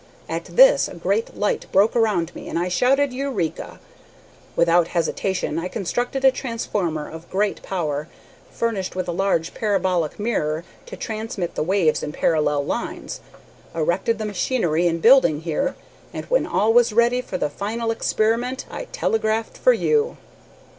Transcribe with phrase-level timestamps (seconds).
[0.27, 3.79] At this a great light broke around me, and I shouted 'Eureka!'
[4.55, 8.07] Without hesitation I constructed a transformer of great power,
[8.49, 13.19] furnished with a large parabolic mirror to transmit the waves in parallel lines,
[13.75, 15.75] erected the machinery and buildings here,
[16.15, 20.17] and when all was ready for the final experiment I telegraphed for you."